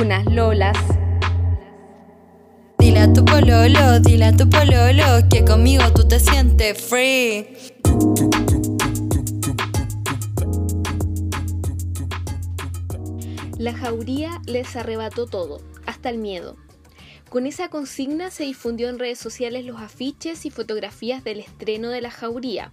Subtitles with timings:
[0.00, 0.76] unas lolas.
[2.78, 7.56] Dile a tu pololo, dile a tu pololo que conmigo tú te sientes free.
[13.58, 16.56] La jauría les arrebató todo, hasta el miedo.
[17.28, 22.02] Con esa consigna se difundió en redes sociales los afiches y fotografías del estreno de
[22.02, 22.72] La Jauría,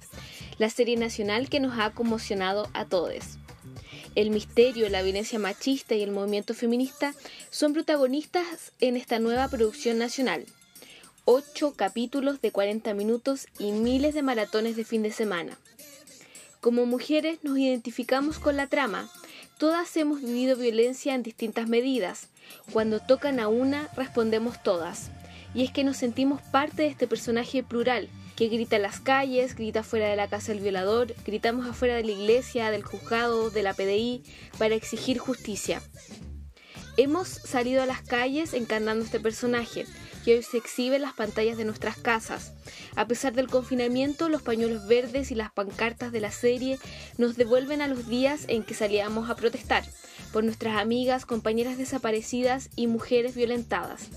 [0.57, 3.37] la serie nacional que nos ha conmocionado a todos.
[4.19, 7.13] El misterio, la violencia machista y el movimiento feminista
[7.51, 10.45] son protagonistas en esta nueva producción nacional.
[11.23, 15.57] Ocho capítulos de 40 minutos y miles de maratones de fin de semana.
[16.59, 19.09] Como mujeres nos identificamos con la trama.
[19.57, 22.27] Todas hemos vivido violencia en distintas medidas.
[22.73, 25.11] Cuando tocan a una, respondemos todas.
[25.55, 28.09] Y es que nos sentimos parte de este personaje plural,
[28.39, 32.05] que grita en las calles, grita fuera de la casa del violador, gritamos afuera de
[32.05, 34.23] la iglesia, del juzgado, de la PDI,
[34.57, 35.81] para exigir justicia.
[36.95, 39.85] Hemos salido a las calles encarnando este personaje,
[40.23, 42.53] que hoy se exhibe en las pantallas de nuestras casas.
[42.95, 46.79] A pesar del confinamiento, los pañuelos verdes y las pancartas de la serie
[47.17, 49.83] nos devuelven a los días en que salíamos a protestar
[50.31, 54.07] por nuestras amigas, compañeras desaparecidas y mujeres violentadas.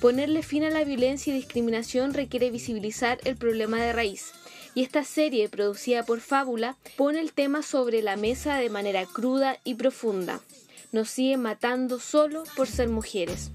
[0.00, 4.32] Ponerle fin a la violencia y discriminación requiere visibilizar el problema de raíz.
[4.72, 9.58] Y esta serie, producida por Fábula, pone el tema sobre la mesa de manera cruda
[9.64, 10.38] y profunda.
[10.92, 13.50] Nos sigue matando solo por ser mujeres.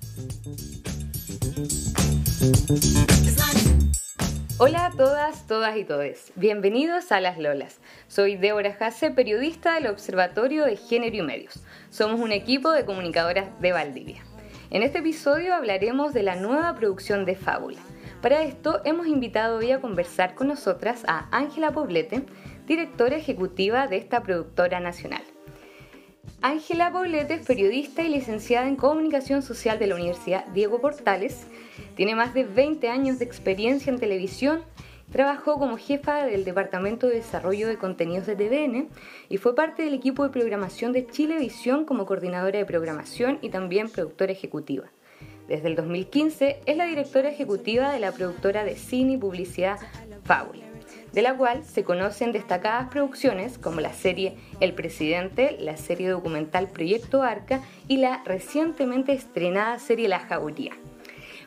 [4.57, 6.33] Hola a todas, todas y todes.
[6.35, 7.79] Bienvenidos a Las Lolas.
[8.09, 11.61] Soy Débora Jase, periodista del Observatorio de Género y Medios.
[11.89, 14.23] Somos un equipo de comunicadoras de Valdivia.
[14.73, 17.77] En este episodio hablaremos de la nueva producción de Fábula.
[18.23, 22.23] Para esto hemos invitado hoy a conversar con nosotras a Ángela Poblete,
[22.65, 25.21] directora ejecutiva de esta productora nacional.
[26.41, 31.45] Ángela Poblete es periodista y licenciada en Comunicación Social de la Universidad Diego Portales.
[31.95, 34.63] Tiene más de 20 años de experiencia en televisión.
[35.13, 38.89] Trabajó como jefa del Departamento de Desarrollo de Contenidos de TVN
[39.29, 43.89] y fue parte del equipo de programación de Chilevisión como coordinadora de programación y también
[43.89, 44.85] productora ejecutiva.
[45.47, 49.77] Desde el 2015 es la directora ejecutiva de la productora de cine y publicidad
[50.23, 50.65] Fábula
[51.11, 56.69] de la cual se conocen destacadas producciones como la serie El Presidente, la serie documental
[56.69, 60.71] Proyecto Arca y la recientemente estrenada serie La Jauría.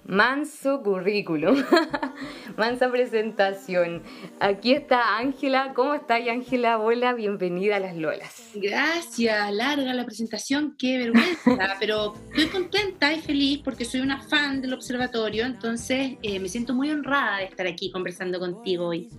[0.09, 1.65] Manso currículum,
[2.57, 4.03] mansa presentación.
[4.39, 5.73] Aquí está Ángela.
[5.75, 6.79] ¿Cómo estás, Ángela?
[6.79, 8.51] Hola, bienvenida a las Lolas.
[8.55, 14.63] Gracias, larga la presentación, qué vergüenza, pero estoy contenta y feliz porque soy una fan
[14.63, 19.11] del observatorio, entonces eh, me siento muy honrada de estar aquí conversando contigo hoy.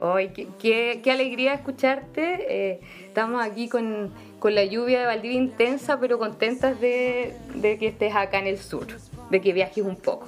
[0.00, 0.28] Hoy,
[0.58, 2.72] qué, alegría escucharte.
[2.72, 8.38] Eh, estamos aquí con, la lluvia de Valdivia intensa, pero contentas de, que estés acá
[8.38, 8.86] en el sur,
[9.30, 10.26] de que viajes un poco.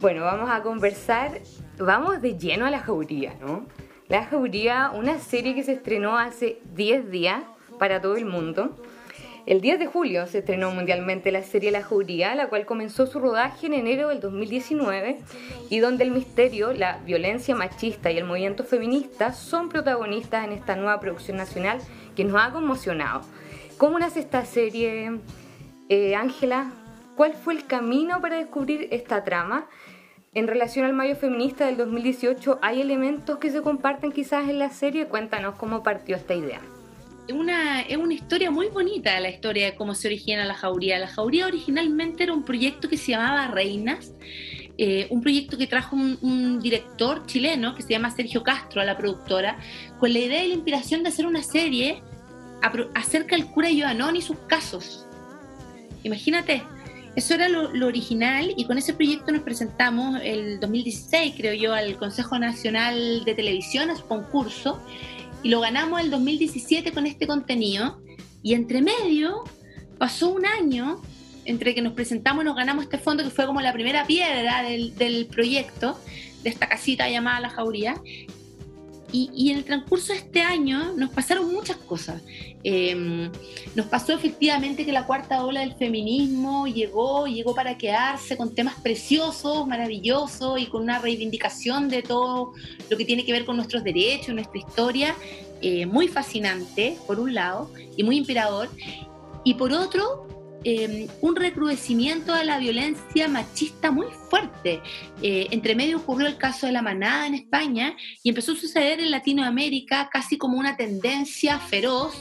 [0.00, 1.40] Bueno, vamos a conversar,
[1.78, 3.66] vamos de lleno a La Jauría, ¿no?
[4.08, 7.42] La Jauría, una serie que se estrenó hace 10 días
[7.78, 8.76] para todo el mundo
[9.46, 13.20] el 10 de julio se estrenó mundialmente la serie La Jauría, la cual comenzó su
[13.20, 15.18] rodaje en enero del 2019
[15.68, 20.76] y donde el misterio, la violencia machista y el movimiento feminista son protagonistas en esta
[20.76, 21.78] nueva producción nacional
[22.16, 23.20] que nos ha conmocionado.
[23.76, 25.20] ¿Cómo nace esta serie,
[25.90, 26.72] eh, Ángela?
[27.16, 29.68] ¿Cuál fue el camino para descubrir esta trama?
[30.34, 34.70] En relación al mayo feminista del 2018, ¿hay elementos que se comparten quizás en la
[34.70, 35.06] serie?
[35.06, 36.60] Cuéntanos cómo partió esta idea
[37.32, 40.98] una, es una historia muy bonita la historia de cómo se origina la jauría.
[40.98, 44.12] La jauría originalmente era un proyecto que se llamaba Reinas,
[44.76, 48.98] eh, un proyecto que trajo un, director chileno que se llama Sergio Castro a la
[48.98, 49.58] productora,
[49.98, 52.02] con la idea y la inspiración de hacer una serie
[52.94, 55.06] acerca del cura Joanón y sus casos.
[56.02, 56.62] Imagínate,
[57.16, 61.96] eso era lo, original y con ese proyecto nos presentamos el 2016, creo yo, al
[61.96, 64.80] Consejo Nacional de Televisión, a su concurso,
[65.42, 68.00] y lo ganamos el 2017 con este contenido.
[68.42, 69.44] Y entre medio
[69.98, 71.00] pasó un año
[71.44, 74.62] entre que nos presentamos y nos ganamos este fondo, que fue como la primera piedra
[74.62, 75.98] del, del proyecto,
[76.42, 77.94] de esta casita llamada La Jauría.
[79.16, 82.20] Y, en el transcurso de este año nos pasaron muchas cosas.
[82.64, 83.30] Em,
[83.76, 88.74] nos pasó efectivamente que la cuarta ola del feminismo llegó, llegó para quedarse con temas
[88.82, 92.54] preciosos, maravillosos y con una reivindicación de todo
[92.90, 95.14] lo que tiene que ver con nuestros derechos, nuestra historia,
[95.62, 98.68] eh, muy fascinante, por un lado, y muy inspirador.
[99.44, 100.26] Y por otro,
[100.66, 104.80] Em, un recrudecimiento de la violencia machista muy fuerte.
[105.20, 108.98] Eh, entre medio ocurrió el caso de la manada en España y empezó a suceder
[108.98, 112.16] en Latinoamérica casi como una tendencia feroz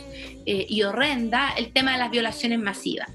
[0.45, 3.09] eh, y horrenda el tema de las violaciones masivas.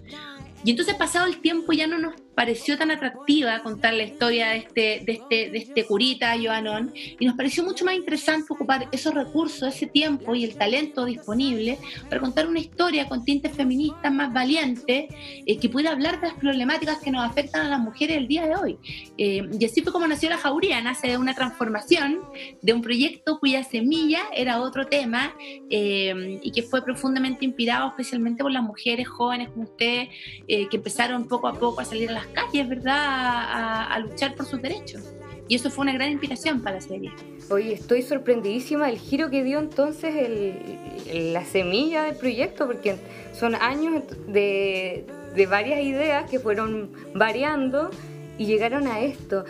[0.64, 4.58] Y entonces pasado el tiempo ya no nos pareció tan atractiva contar la historia de
[4.58, 9.12] este, de este, de este curita, Joanón, y nos pareció mucho más interesante ocupar esos
[9.12, 14.32] recursos, ese tiempo y el talento disponible para contar una historia con tintes feministas más
[14.32, 15.06] valientes,
[15.46, 18.46] eh, que pueda hablar de las problemáticas que nos afectan a las mujeres el día
[18.46, 18.79] de hoy.
[19.19, 22.20] Eh, y así fue como nació La Jauría, nace de una transformación,
[22.62, 25.34] de un proyecto cuya semilla era otro tema
[25.70, 30.06] eh, y que fue profundamente inspirado especialmente por las mujeres jóvenes como usted,
[30.46, 34.60] que empezaron poco a poco a salir a las calles, ¿verdad?, a, luchar por sus
[34.60, 35.02] derechos.
[35.48, 37.10] Y eso fue una gran inspiración para la serie.
[37.50, 42.96] Oye, estoy sorprendidísima del giro que dio entonces el, la semilla del proyecto, porque
[43.32, 45.06] son años de,
[45.48, 47.90] varias ideas que fueron variando
[48.36, 49.44] y llegaron a esto.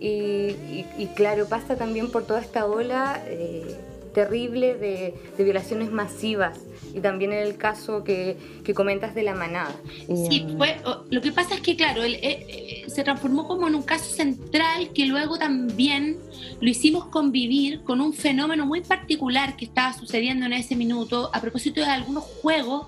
[0.00, 3.76] Y, y, claro, pasa también por toda esta ola eh,
[4.14, 6.58] terrible de, de violaciones masivas
[6.94, 9.74] y también en el caso que, que comentas de la manada.
[10.06, 10.76] Sí, fue,
[11.10, 14.90] lo que pasa es que, claro, eh, eh, se transformó como en un caso central
[14.94, 16.16] que luego también
[16.60, 21.40] lo hicimos convivir con un fenómeno muy particular que estaba sucediendo en ese minuto a
[21.40, 22.86] propósito de algunos juegos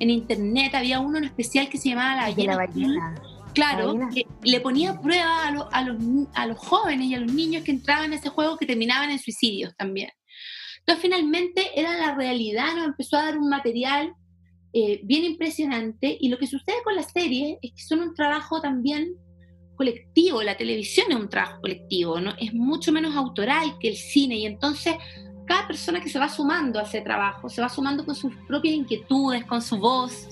[0.00, 0.74] en internet.
[0.74, 3.14] Había uno en especial que se llamaba La Ballena.
[3.54, 5.96] Claro, que le ponía prueba a, a, los,
[6.34, 9.18] a los jóvenes y a los niños que entraban en ese juego que terminaban en
[9.18, 10.10] suicidios también.
[10.88, 14.14] Entonces finalmente era la realidad, nos empezó a dar un material
[14.72, 18.62] eh, bien impresionante y lo que sucede con las series es que son un trabajo
[18.62, 19.14] también
[19.76, 22.32] colectivo, la televisión es un trabajo colectivo, ¿no?
[22.40, 24.94] es mucho menos autoral que el cine y entonces
[25.44, 28.74] cada persona que se va sumando a ese trabajo se va sumando con sus propias
[28.74, 30.26] inquietudes, con su voz,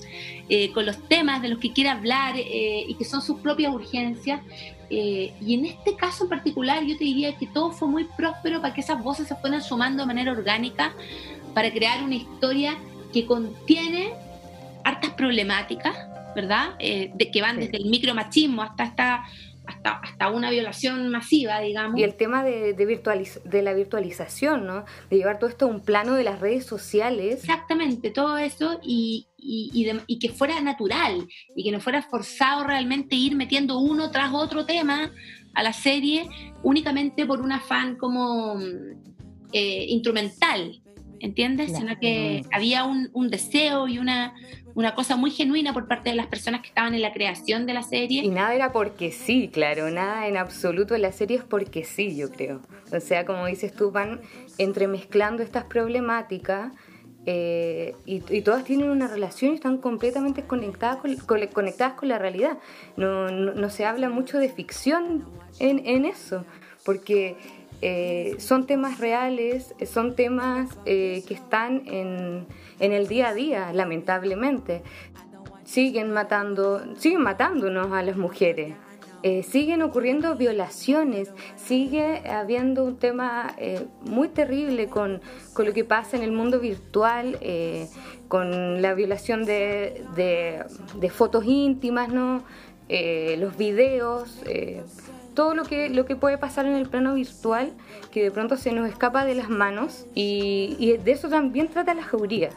[0.49, 3.71] eh, con los temas de los que quiere hablar eh, y que son sus propias
[3.71, 4.41] urgencias
[4.89, 8.61] eh, y en este caso en particular yo te diría que todo fue muy próspero
[8.61, 10.93] para que esas voces se fueran sumando de manera orgánica
[11.53, 12.77] para crear una historia
[13.11, 14.13] que contiene
[14.83, 15.95] hartas problemáticas,
[16.35, 16.75] ¿verdad?
[16.79, 19.25] Eh, de, que van desde el micromachismo hasta esta
[19.67, 21.99] hasta, hasta una violación masiva, digamos.
[21.99, 24.85] Y el tema de, de, de la virtualización, ¿no?
[25.09, 27.41] De llevar todo esto a un plano de las redes sociales.
[27.41, 33.15] Exactamente, todo eso y, y, y, que fuera natural y que no fuera forzado realmente
[33.15, 35.11] ir metiendo uno tras otro tema
[35.53, 36.27] a la serie
[36.63, 38.59] únicamente por un afán como
[39.53, 40.81] eh, instrumental,
[41.19, 41.71] ¿entiendes?
[41.77, 44.35] Sino que había un, un deseo y una,
[44.77, 47.73] una cosa muy genuina por parte de las personas que estaban en la creación de
[47.73, 48.23] la serie.
[48.23, 52.15] Y nada era porque sí, claro, nada en absoluto en la serie es porque sí,
[52.15, 52.61] yo creo.
[52.91, 54.21] O sea, como dices tú, van
[54.59, 56.73] entremezclando estas problemáticas.
[57.29, 61.13] Eh, y, todas tienen una relación y están completamente conectadas con,
[61.47, 62.57] conectadas con la realidad.
[62.95, 65.25] No, no, se habla mucho de ficción
[65.59, 66.45] en, en eso,
[66.85, 67.35] porque
[67.81, 72.47] eh, son temas reales, son temas eh, que están en,
[72.79, 74.81] en, el día a día, lamentablemente.
[75.65, 78.73] Siguen matando, siguen matándonos a las mujeres.
[79.27, 83.55] Eh, siguen ocurriendo violaciones, sigue habiendo un tema
[84.01, 85.21] muy terrible con,
[85.53, 87.37] con, lo que pasa en el mundo virtual,
[88.29, 90.63] con la violación de, de,
[90.99, 92.43] de fotos íntimas, ¿no?
[92.89, 94.41] los videos
[95.37, 97.71] todo lo que, lo que puede pasar en el plano virtual
[98.09, 102.01] que de pronto se nos escapa de las manos y, de eso también trata la
[102.01, 102.49] jauría.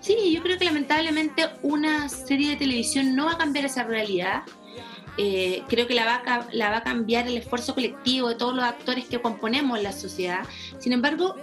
[0.00, 4.42] Sí, yo creo que lamentablemente una serie de televisión no va a cambiar esa realidad.
[5.16, 8.54] Eh, creo que la va, a, la va a cambiar el esfuerzo colectivo de todos
[8.54, 10.40] los actores que componemos la sociedad.
[10.78, 11.36] Sin embargo,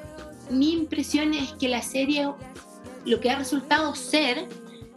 [0.49, 2.29] mi impresión es que la serie,
[3.05, 4.47] lo que ha resultado ser,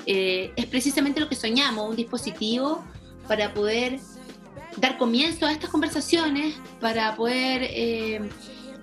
[0.06, 2.84] eh, es precisamente lo que soñamos, un dispositivo
[3.26, 4.00] para poder
[4.76, 8.20] dar comienzo a estas conversaciones para poder eh,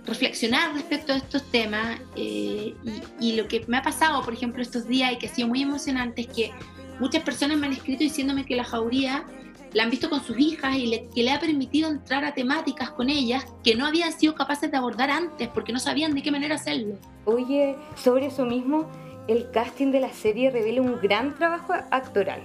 [0.05, 1.99] reflexionar respecto a estos temas.
[2.15, 2.73] Eh,
[3.19, 5.61] y, lo que me ha pasado, por ejemplo, estos días y que ha sido muy
[5.61, 6.51] emocionante es que
[6.99, 9.25] muchas personas me han escrito diciéndome que la jauría
[9.73, 13.09] la han visto con sus hijas y que le ha permitido entrar a temáticas con
[13.09, 16.55] ellas que no habían sido capaces de abordar antes porque no sabían de qué manera
[16.55, 16.95] hacerlo.
[17.25, 18.89] Oye, sobre eso mismo,
[19.27, 22.41] el casting de la serie revela un gran trabajo actoral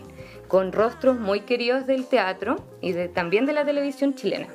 [0.48, 4.46] con rostros muy queridos del teatro y de, también de la televisión chilena.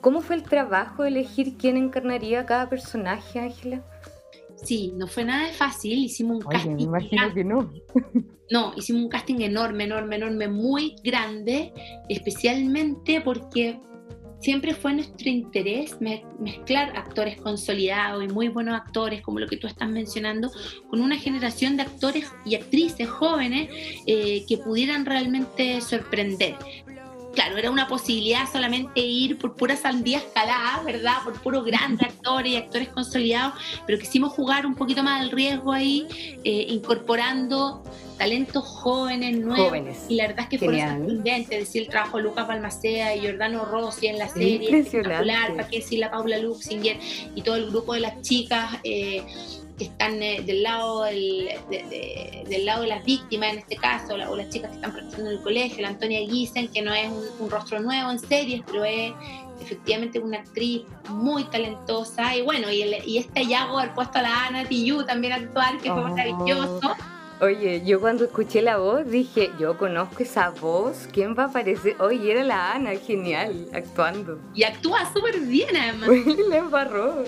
[0.00, 3.82] ¿Cómo fue el trabajo de elegir quién encarnaría cada personaje, Ángela?
[4.64, 6.74] Sí, no fue nada de fácil, hicimos un Oye, casting.
[6.76, 7.72] me imagino que no.
[8.50, 11.72] No, hicimos un casting enorme, enorme, enorme, muy grande,
[12.08, 13.78] especialmente porque
[14.40, 19.56] siempre fue nuestro interés me- mezclar actores consolidados y muy buenos actores, como lo que
[19.56, 20.50] tú estás mencionando,
[20.90, 23.68] con una generación de actores y actrices jóvenes
[24.06, 26.54] eh, que pudieran realmente sorprender.
[27.38, 31.18] Claro, era una posibilidad solamente ir por pura sandía escalada, ¿verdad?
[31.22, 33.54] Por puros grandes actores y actores consolidados,
[33.86, 36.08] pero quisimos jugar un poquito más al riesgo ahí,
[36.42, 37.84] eh, incorporando
[38.18, 39.68] talentos jóvenes, nuevos.
[39.68, 40.06] Jóvenes.
[40.08, 40.98] Y la verdad es que Genial.
[40.98, 44.76] sorprendente decir el trabajo de Lucas Balmacea y Giordano Rossi en la serie.
[44.76, 46.98] Espectacular, para qué decir la Paula Luxinger
[47.36, 49.22] y todo el grupo de las chicas eh,
[49.78, 53.76] que están eh, del lado del, de- de- del lado de las víctimas en este
[53.76, 56.82] caso, la- o las chicas que están practicando en el colegio, la Antonia Guisen, que
[56.82, 59.12] no es un, un rostro nuevo en series, pero es
[59.60, 64.22] efectivamente una actriz muy talentosa y bueno, y, el, y este hallazgo haber puesto a
[64.22, 66.08] la Ana Tijoux también a actuar, que fue Oh.
[66.08, 66.80] maravilloso.
[67.40, 71.94] Oye, yo cuando escuché la voz dije, yo conozco esa voz, ¿quién va a aparecer?
[72.00, 74.40] Oye, era la Ana, genial, actuando.
[74.54, 76.08] Y actúa súper bien además.
[76.48, 77.22] La embarró.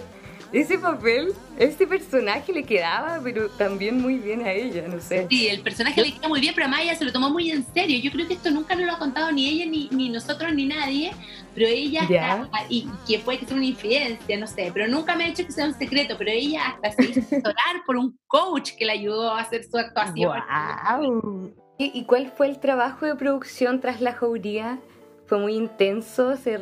[0.52, 5.26] Ese papel, ese personaje le quedaba, pero también muy bien a ella, no sé.
[5.30, 7.64] Sí, el personaje le queda muy bien, pero además ella se lo tomó muy en
[7.72, 8.00] serio.
[8.02, 10.66] Yo creo que esto nunca nos lo ha contado ni ella, ni, ni nosotros, ni
[10.66, 11.12] nadie,
[11.54, 12.42] pero ella, Ya.
[12.42, 15.46] hasta- y que puede que sea una infidencia, no sé, pero nunca me ha dicho
[15.46, 17.20] que sea un secreto, pero ella hasta se hizo
[17.86, 20.32] por un coach que le ayudó a hacer su actuación.
[20.48, 21.52] ¡Guau!
[21.78, 24.80] ¿Y, y cuál fue el trabajo de producción tras la jauría?
[25.26, 26.36] ¿Fue muy intenso?
[26.36, 26.58] ¿Se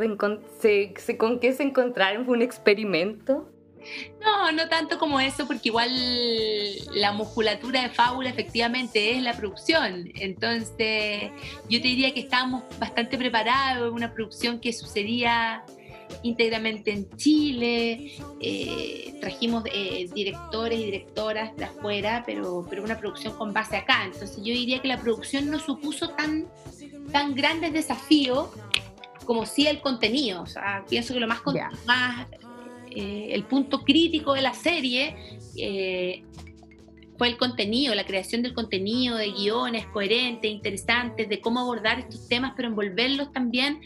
[0.60, 2.26] se- se- ¿Con qué se encontraron?
[2.26, 3.48] ¿Fue un experimento?
[4.20, 5.90] No, no tanto como eso, porque igual
[6.94, 10.10] la musculatura de Fábula efectivamente es la producción.
[10.14, 11.30] Entonces,
[11.68, 15.64] yo te diría que estábamos bastante preparados, una producción que sucedía
[16.22, 23.36] íntegramente en Chile, eh, trajimos eh, directores y directoras de afuera, pero, pero una producción
[23.36, 24.04] con base acá.
[24.04, 26.46] Entonces yo diría que la producción no supuso tan,
[27.12, 28.48] tan grandes desafíos
[29.24, 30.42] como sí el contenido.
[30.42, 31.40] O sea, pienso que lo más,
[33.00, 35.14] eh, el punto crítico de la serie
[35.56, 36.24] eh,
[37.16, 42.26] fue el contenido, la creación del contenido, de guiones coherentes, interesantes, de cómo abordar estos
[42.26, 43.80] temas, pero envolverlos también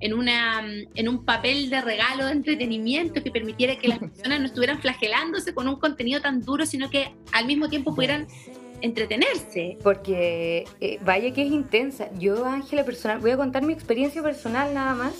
[0.00, 4.46] en, una, en un papel de regalo de entretenimiento que permitiera que las personas no
[4.46, 8.26] estuvieran flagelándose con un contenido tan duro, sino que al mismo tiempo pudieran
[8.80, 9.78] entretenerse.
[9.82, 12.10] Porque eh, vaya que es intensa.
[12.18, 15.14] Yo, Ángela, personal, voy a contar mi experiencia personal nada más,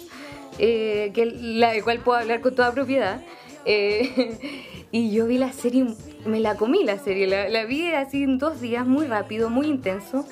[0.59, 3.21] eh, que la de cual puedo hablar con toda propiedad.
[3.65, 4.39] Eh,
[4.93, 5.87] y yo vi la serie,
[6.25, 10.27] me la comí la serie, la, vi así en dos días, muy rápido, muy intenso.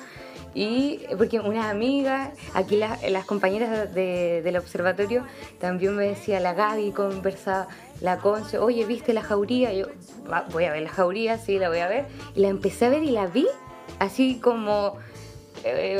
[0.57, 5.25] Y porque una amiga, aquí la- las compañeras de- del observatorio
[5.59, 7.67] también me decía, la Gaby conversaba,
[7.99, 9.73] la Conce, oye, ¿viste la jauría?
[9.73, 9.87] Y yo,
[10.31, 12.05] "Va, voy a ver la jauría, sí, la voy a ver.
[12.35, 13.45] Y la empecé a ver y la vi
[13.99, 14.95] así como
[15.65, 15.99] eh,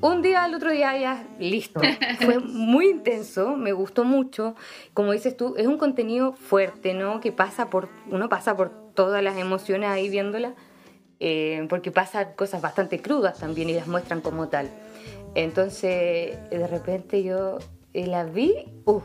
[0.00, 1.80] un día al otro día ya listo.
[2.20, 4.54] Fue muy intenso, me gustó mucho.
[4.94, 7.20] Como dices tú, es un contenido fuerte, ¿no?
[7.20, 10.54] Que pasa por, uno pasa por todas las emociones ahí viéndola,
[11.20, 14.70] eh, porque pasan cosas bastante crudas también y las muestran como tal.
[15.34, 17.58] Entonces, de repente yo
[17.92, 18.54] eh, la vi,
[18.86, 19.00] uh,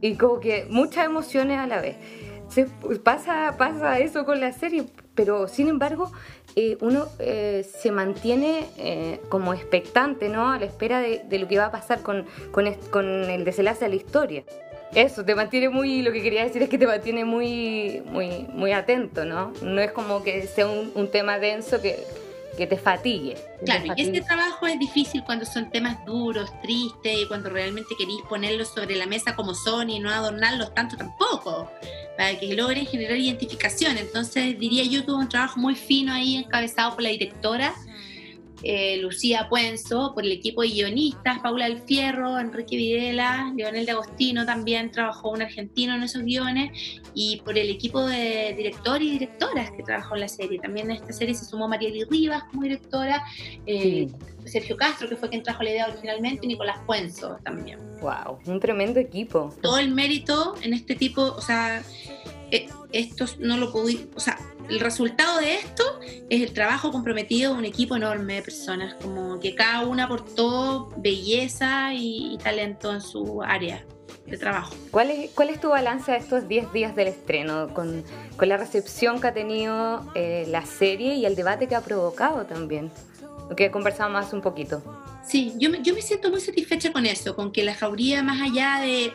[0.00, 1.96] y como que muchas emociones a la vez.
[2.48, 2.66] Se,
[3.04, 6.10] pasa, pasa eso con la serie, pero sin embargo
[6.56, 10.50] eh, uno eh, se mantiene eh, como expectante, ¿no?
[10.50, 13.90] A la espera de, de lo que va a pasar con, con, el desenlace de
[13.90, 14.44] la historia.
[14.94, 18.72] Eso, te mantiene muy, lo que quería decir es que te mantiene muy, muy, muy
[18.72, 19.52] atento, ¿no?
[19.62, 22.04] No es como que sea un, un tema denso que,
[22.56, 23.34] que te fatigue.
[23.34, 27.48] que te Claro, y este trabajo es difícil cuando son temas duros, tristes, y cuando
[27.48, 31.70] realmente queréis ponerlos sobre la mesa como son y no adornarlos tanto tampoco,
[32.20, 33.96] para que logren generar identificación.
[33.96, 37.72] Entonces diría yo hubo un trabajo muy fino ahí encabezado por la directora,
[38.62, 44.44] eh, Lucía Puenzo, por el equipo de guionistas, Paula Alfierro, Enrique Videla, Leonel de Agostino
[44.44, 49.70] también trabajó un argentino en esos guiones, y por el equipo de directores y directoras
[49.72, 50.58] que trabajó en la serie.
[50.58, 53.24] También en esta serie se sumó Marieli Rivas como directora,
[53.66, 54.08] eh,
[54.44, 57.78] Sergio Castro, que fue quien trajo la idea originalmente, y Nicolás Puenzo también.
[58.00, 59.54] Wow, un tremendo equipo.
[59.60, 61.82] Todo el mérito en este tipo, o sea,
[62.50, 64.38] eh, estos no lo pudimos, o sea,
[64.70, 65.82] el resultado de esto
[66.28, 70.92] es el trabajo comprometido de un equipo enorme de personas, como que cada una aportó
[70.96, 73.84] belleza y, y talento en su área
[74.26, 74.74] de trabajo.
[74.90, 77.74] ¿Cuál es, ¿Cuál es tu balance de estos 10 días del estreno?
[77.74, 78.04] Con,
[78.36, 82.46] con la recepción que ha tenido eh, la serie y el debate que ha provocado
[82.46, 82.90] también.
[83.48, 84.82] Lo que conversábamos hace un poquito.
[85.26, 88.40] Sí, yo me, yo me siento muy satisfecha con eso, con que la jauría, más
[88.40, 89.12] allá de,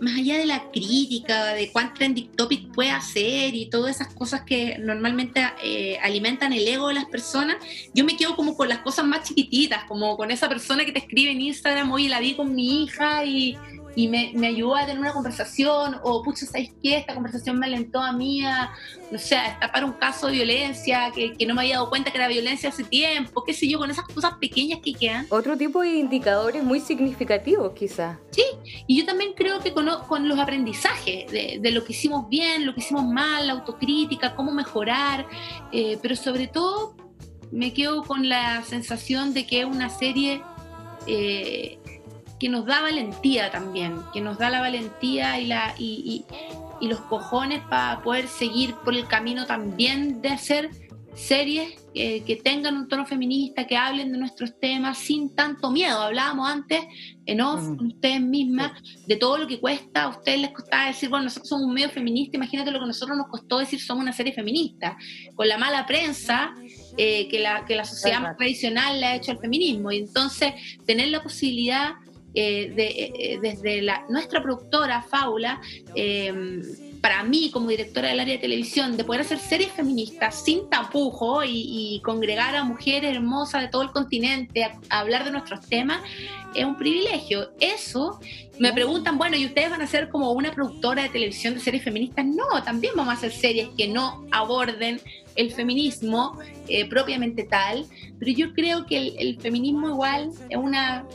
[0.00, 4.42] más allá de la crítica, de cuán trending topic puede hacer y todas esas cosas
[4.42, 7.56] que normalmente eh, alimentan el ego de las personas,
[7.94, 10.98] yo me quedo como con las cosas más chiquititas, como con esa persona que te
[10.98, 13.56] escribe en Instagram, oye, la vi con mi hija y
[13.96, 16.98] y me, me, ayudó a tener una conversación, o pucha, ¿sabes qué?
[16.98, 18.70] Esta conversación me alentó a mí a,
[19.10, 22.10] no sé, a destapar un caso de violencia que, que, no me había dado cuenta
[22.10, 25.26] que era violencia hace tiempo, qué sé yo, con esas cosas pequeñas que quedan.
[25.30, 28.18] Otro tipo de indicadores muy significativos, quizás.
[28.32, 28.44] Sí,
[28.86, 32.66] y yo también creo que con, con los aprendizajes de, de, lo que hicimos bien,
[32.66, 35.26] lo que hicimos mal, la autocrítica, cómo mejorar,
[35.72, 36.94] eh, pero sobre todo
[37.50, 40.42] me quedo con la sensación de que es una serie...
[41.06, 41.78] Eh,
[42.38, 46.24] que nos da valentía también, que nos da la valentía y, la, y,
[46.80, 50.70] y, los cojones para poder seguir por el camino también de hacer
[51.14, 55.98] series que tengan un tono feminista, que hablen de nuestros temas sin tanto miedo.
[55.98, 56.80] Hablábamos antes
[57.24, 58.72] en off con ustedes mismas
[59.06, 60.02] de todo lo que cuesta.
[60.02, 62.88] A ustedes les costaba decir, bueno, nosotros somos un medio feminista, imagínate lo que a
[62.88, 64.94] nosotros nos costó decir somos una serie feminista,
[65.34, 66.54] con la mala prensa
[66.98, 69.90] eh, que, la, que la sociedad más tradicional le ha hecho al feminismo.
[69.90, 70.52] Y entonces
[70.84, 71.94] tener la posibilidad
[72.38, 75.58] eh, de, eh, desde la, nuestra productora, Faula,
[75.94, 76.60] em,
[77.00, 81.42] para mí como directora del área de televisión, de poder hacer series feministas sin tapujo
[81.44, 86.02] y, congregar a mujeres hermosas de todo el continente a, hablar de nuestros temas,
[86.54, 87.52] es un privilegio.
[87.58, 88.20] Eso,
[88.58, 91.84] me preguntan, bueno, ¿y ustedes van a ser como una productora de televisión de series
[91.84, 92.26] feministas?
[92.26, 95.00] No, también vamos a hacer series que no aborden
[95.36, 96.38] el feminismo
[96.68, 97.86] eh, propiamente tal,
[98.18, 101.06] pero yo creo que el feminismo igual es una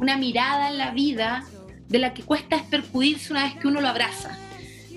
[0.00, 1.44] una mirada en la vida
[1.88, 4.36] de la que cuesta espercudirse una vez que uno lo abraza.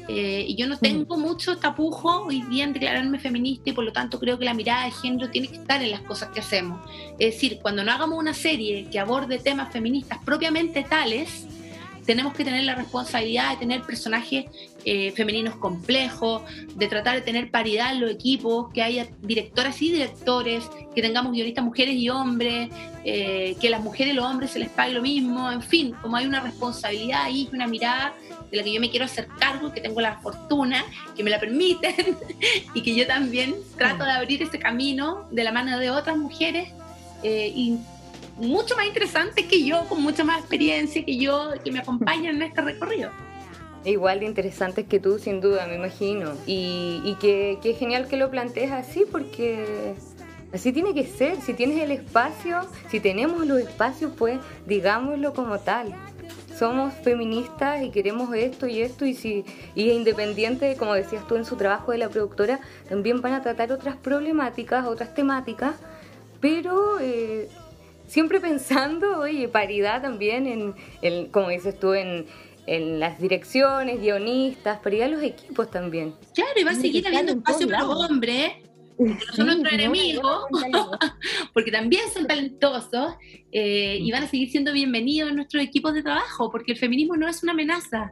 [0.08, 3.94] Eh, y yo no tengo mucho tapujo hoy día en declararme feminista y por lo
[3.94, 6.82] tanto creo que la mirada de género tiene que estar en las cosas que hacemos.
[7.20, 11.48] Es decir, cuando no hagamos una serie que aborde temas feministas propiamente tales,
[12.06, 14.46] tenemos que tener la responsabilidad de tener personajes
[14.86, 16.42] eh, femeninos complejos,
[16.76, 21.32] de tratar de tener paridad en los equipos, que haya directoras y directores, que tengamos
[21.32, 22.70] guionistas mujeres y hombres,
[23.06, 26.18] eh, que las mujeres y los hombres se les pague lo mismo, en fin, como
[26.18, 28.14] hay una responsabilidad ahí, una mirada
[28.52, 30.84] de la que yo me quiero hacer cargo, que tengo la fortuna,
[31.16, 31.96] que me la permiten,
[32.74, 36.70] y que yo también trato de abrir ese camino de la mano de otras mujeres
[37.24, 37.78] eh, y
[38.38, 42.44] mucho más interesantes que yo, con mucha más experiencia que yo, que me acompañan en
[42.44, 43.12] este recorrido.
[43.86, 46.32] Igual de interesantes que tú, sin duda, me imagino.
[46.46, 49.94] Y, que, que genial que lo plantees así, porque
[50.54, 51.42] así tiene que ser.
[51.42, 55.94] Si tienes el espacio, si tenemos los espacios, pues digámoslo como tal.
[56.58, 59.44] Somos feministas y queremos esto y esto, y si
[59.76, 63.72] y independiente, como decías tú en su trabajo de la productora, también van a tratar
[63.72, 65.76] otras problemáticas, otras temáticas,
[66.40, 67.50] pero eh,
[68.14, 72.28] siempre pensando, oye, paridad también en, como dices tú, en,
[73.00, 76.14] las direcciones, guionistas, paridad en los equipos también.
[76.34, 78.52] Claro, y va a seguir habiendo espacio para los hombres,
[78.96, 80.46] porque no son nuestros enemigos,
[81.54, 83.16] porque también son talentosos
[83.52, 87.18] eh, y van a seguir siendo bienvenidos en nuestros equipos de trabajo, porque el feminismo
[87.18, 88.12] no es una amenaza.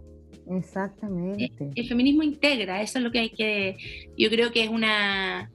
[0.50, 1.52] Exactamente.
[1.60, 3.78] El, el feminismo integra, eso es lo que hay que,
[4.18, 5.50] yo creo que es una,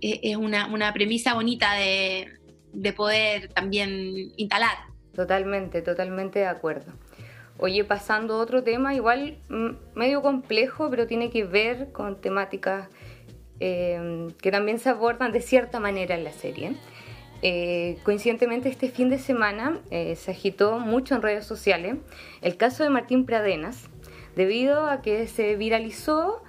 [0.00, 2.28] es una, una premisa bonita de,
[2.76, 4.76] de poder también instalar.
[5.14, 6.92] Totalmente, totalmente de acuerdo.
[7.58, 12.88] Oye, pasando a otro tema, igual mm, medio complejo, pero tiene que ver con temáticas
[13.60, 16.74] eh, que también se abordan de cierta manera en la serie.
[17.40, 21.96] Eh, coincidentemente, este fin de semana eh, se agitó mucho en redes sociales
[22.42, 23.88] el caso de Martín Pradenas,
[24.34, 26.42] debido a que se viralizó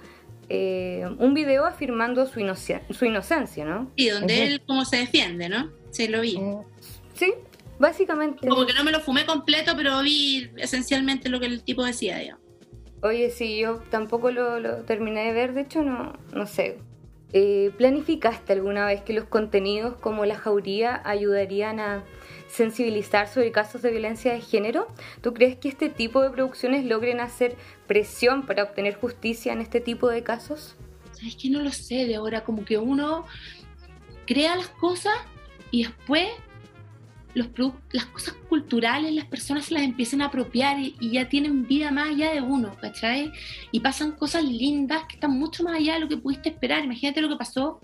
[0.50, 2.40] un video afirmando su,
[2.90, 3.92] su inocencia, ¿no?
[3.96, 5.77] Y donde él como se defiende, ¿no?
[5.90, 6.36] Sí, lo vi.
[6.36, 6.58] Eh,
[7.14, 7.34] sí,
[7.78, 8.46] básicamente.
[8.48, 12.18] Como que no me lo fumé completo, pero vi esencialmente lo que el tipo decía,
[12.18, 12.44] digamos.
[13.02, 16.78] Oye, sí, yo tampoco lo, terminé de ver, de hecho, no, no sé.
[17.32, 22.04] Eh, ¿Planificaste alguna vez que los contenidos como la jauría ayudarían a
[22.48, 24.88] sensibilizar sobre casos de violencia de género?
[25.20, 29.80] ¿Tú crees que este tipo de producciones logren hacer presión para obtener justicia en este
[29.80, 30.74] tipo de casos?
[31.24, 33.26] Es que no lo sé, de ahora como que uno
[34.26, 35.14] crea las cosas
[35.70, 36.28] y después
[37.34, 37.48] los
[37.92, 42.08] las cosas culturales las personas se las empiezan a apropiar y, ya tienen vida más
[42.08, 43.32] allá de uno, ¿cachai?
[43.70, 46.84] Y pasan cosas lindas que están mucho más allá de lo que pudiste esperar.
[46.84, 47.80] Imagínate lo que pasó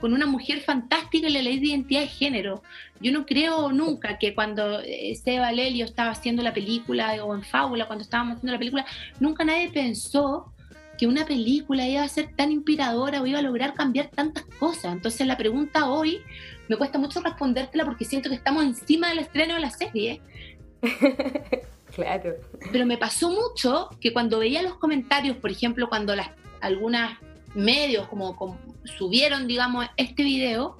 [0.00, 2.62] con una mujer fantástica en la ley de identidad de género.
[3.00, 4.80] Yo no creo nunca que cuando
[5.22, 8.86] Seba Lelio estaba haciendo la película o en Fábula, cuando estábamos haciendo la película,
[9.20, 10.52] nunca nadie pensó
[10.98, 14.92] que una película iba a ser tan inspiradora o iba a lograr cambiar tantas cosas.
[14.92, 16.20] Entonces la pregunta hoy
[16.68, 20.20] me cuesta mucho respondértela porque siento que estamos encima del estreno de la serie.
[21.94, 22.34] Claro.
[22.72, 26.28] Pero me pasó mucho que cuando veía los comentarios, por ejemplo, cuando las,
[26.60, 27.18] algunas
[27.54, 30.76] medios como, como subieron, digamos, este video,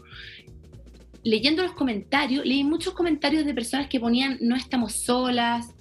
[1.24, 5.74] leyendo los comentarios, leí muchos comentarios de personas que ponían no estamos solas,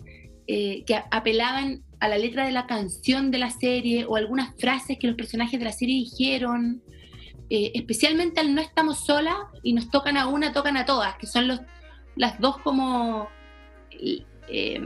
[0.48, 4.98] eh, que apelaban a la letra de la canción de la serie o algunas frases
[4.98, 6.82] que los personajes de la serie dijeron,
[7.50, 11.28] eh, especialmente al no estamos solas y nos tocan a una, tocan a todas, que
[11.28, 11.62] son los,
[12.16, 13.30] las dos como
[13.92, 14.82] eh,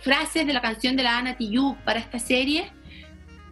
[0.00, 2.72] frases de la canción de la Ana Tijoux para esta serie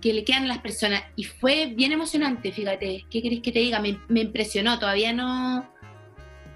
[0.01, 1.03] que le quedan a las personas.
[1.17, 3.81] Y fue bien emocionante, fíjate, ¿qué querés que te diga?
[3.81, 5.69] Me, me impresionó, todavía no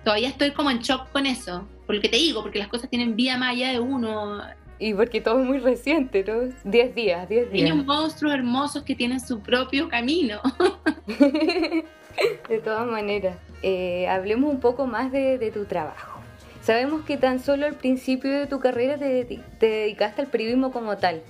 [0.04, 1.66] todavía estoy como en shock con eso.
[1.86, 4.42] Por lo que te digo, porque las cosas tienen vida más allá de uno.
[4.82, 6.52] Y porque todo es muy reciente, ¿no?
[6.64, 7.70] Diez días, diez días.
[7.70, 10.40] Hay monstruos hermosos que tienen su propio camino.
[12.48, 16.20] de todas maneras, eh, hablemos un poco más de, tu trabajo.
[16.62, 21.22] Sabemos que tan solo al principio de tu carrera te, dedicaste al periodismo como tal,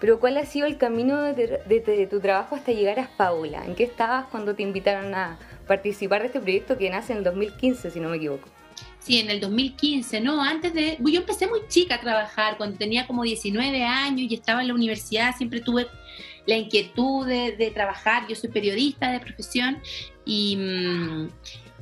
[0.00, 3.64] pero ¿cuál ha sido el camino de, de, tu trabajo hasta llegar a Paula?
[3.64, 7.24] ¿En qué estabas cuando te invitaron a, participar de este proyecto que nace en el
[7.24, 8.48] 2015, si no me equivoco.
[9.08, 10.98] Sí, en el 2015, no, antes de...
[11.00, 14.74] Yo empecé muy chica a trabajar, cuando tenía como 19 años y estaba en la
[14.74, 15.86] universidad, siempre tuve
[16.44, 19.78] la inquietud de, de trabajar, yo soy periodista de profesión
[20.26, 20.58] y,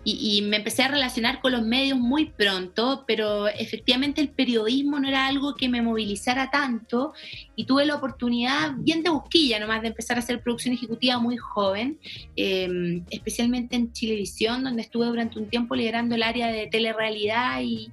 [0.07, 5.01] mm, y, me empecé a relacionar con los medios muy pronto, pero efectivamente el periodismo
[5.01, 7.13] no era algo que me movilizara tanto
[7.57, 11.37] y tuve la oportunidad, bien de busquilla nomás, de empezar a hacer producción ejecutiva muy
[11.37, 11.99] joven,
[12.37, 17.91] em, especialmente en Chilevisión, donde estuve durante un tiempo liderando el área de telerrealidad y,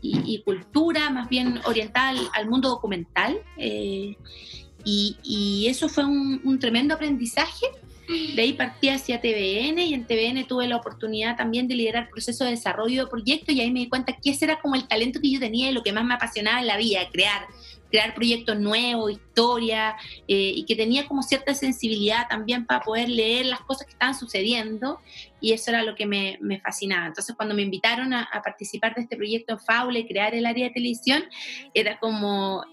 [0.00, 3.38] y, cultura, más bien oriental al mundo documental.
[3.56, 4.16] Eh,
[4.84, 7.66] y, eso fue un, un tremendo aprendizaje
[8.08, 12.08] de ahí partí hacia TVN y en TVN tuve la oportunidad también de liderar el
[12.08, 14.88] proceso de desarrollo de proyectos y ahí me di cuenta que ese era como el
[14.88, 17.46] talento que yo tenía y lo que más me apasionaba en la vida, crear,
[17.90, 19.94] crear proyectos nuevos, historia,
[20.26, 24.14] eh, y que tenía como cierta sensibilidad también para poder leer las cosas que estaban
[24.14, 25.00] sucediendo
[25.40, 27.06] y eso era lo que me, me fascinaba.
[27.06, 30.68] Entonces cuando me invitaron a, participar de este proyecto en Faula y crear el área
[30.68, 31.24] de televisión,
[31.74, 32.64] era como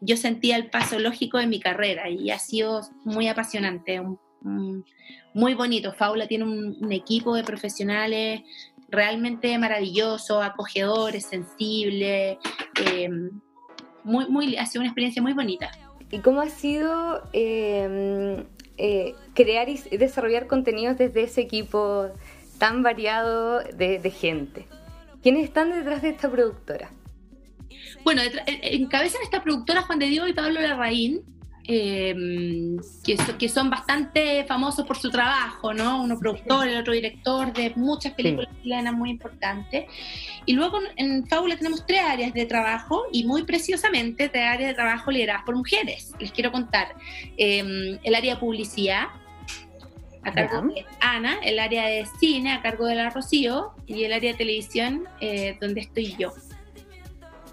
[0.00, 5.54] yo sentía el paso lógico de mi carrera y ha sido muy apasionante, un muy
[5.54, 5.92] bonito.
[5.92, 8.42] Faula tiene un, equipo de profesionales
[8.88, 12.38] realmente maravilloso, acogedores, sensibles.
[12.84, 13.40] Em,
[14.04, 15.70] muy, muy, ha sido una experiencia muy bonita.
[16.10, 18.44] ¿Y cómo ha sido em,
[18.78, 22.08] eh, crear y desarrollar contenidos desde ese equipo
[22.58, 24.66] tan variado de, gente?
[25.22, 26.90] ¿Quiénes están detrás de esta productora?
[28.02, 31.22] Bueno, encabezan esta productora Juan de Dios y Pablo Larraín,
[31.64, 36.02] Em, que, que, son bastante famosos por su trabajo, ¿no?
[36.02, 39.84] Uno productor, el otro director de muchas películas chilenas muy importantes.
[40.46, 44.74] Y luego en Fábula tenemos tres áreas de trabajo y muy preciosamente tres áreas de
[44.74, 46.12] trabajo lideradas por mujeres.
[46.18, 46.94] Les quiero contar.
[47.36, 49.04] Em, el área de publicidad,
[50.22, 54.12] a cargo de Ana, el área de cine a cargo de la Rocío y el
[54.12, 56.32] área de televisión eh, donde estoy yo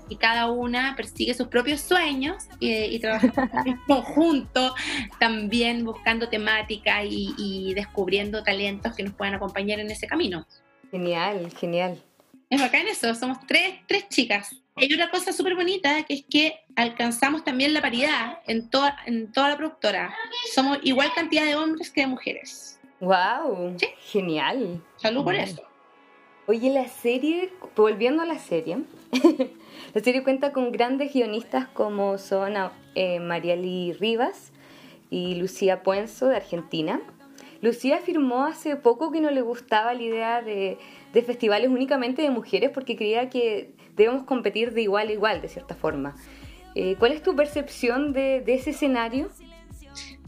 [0.09, 4.73] y cada una persigue sus propios sueños y trabaja en conjunto,
[5.19, 10.45] también buscando temática y, descubriendo talentos que nos puedan acompañar en ese camino.
[10.91, 12.01] Genial, genial.
[12.49, 14.55] Es bacán eso, somos tres, tres chicas.
[14.75, 19.31] Hay una cosa súper bonita que es que alcanzamos también la paridad en toda, en
[19.31, 20.15] toda la productora.
[20.53, 22.79] Somos igual cantidad de hombres que de mujeres.
[22.99, 23.75] ¡Wow!
[24.11, 24.81] Genial.
[24.97, 25.61] Salud por eso.
[26.47, 28.77] Oye, la serie, volviendo a la serie,
[29.97, 32.53] la serie cuenta con grandes guionistas como son
[32.93, 34.53] eh, Mariali Rivas
[35.09, 37.01] y Lucía Puenzo de Argentina.
[37.63, 40.77] Lucía afirmó hace poco que no le gustaba la idea de,
[41.25, 45.73] festivales únicamente de mujeres porque creía que debemos competir de igual a igual, de cierta
[45.73, 46.15] forma.
[46.75, 49.29] Eh, ¿Cuál es tu percepción de, de ese escenario?